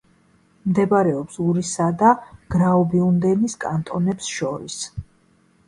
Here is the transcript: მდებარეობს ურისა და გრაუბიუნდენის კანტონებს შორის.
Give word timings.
მდებარეობს 0.69 1.35
ურისა 1.47 1.91
და 1.99 2.15
გრაუბიუნდენის 2.57 3.59
კანტონებს 3.67 4.33
შორის. 4.41 4.83